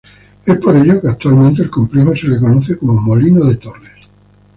Es 0.47 0.57
por 0.57 0.75
ello 0.75 0.99
que 0.99 1.09
actualmente 1.09 1.61
el 1.61 1.69
complejo 1.69 2.15
se 2.15 2.25
lo 2.27 2.39
conoce 2.39 2.75
como 2.75 2.95
Molino 2.95 3.45
de 3.45 3.55
Torres. 3.57 4.09